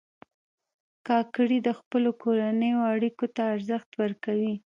کاکړي 1.07 1.57
د 1.67 1.69
خپلو 1.79 2.09
کورنیو 2.21 2.79
اړیکو 2.93 3.25
ته 3.35 3.41
ارزښت 3.53 3.89
ورکوي. 4.01 4.53